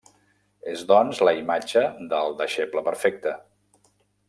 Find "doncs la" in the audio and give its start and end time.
0.91-1.33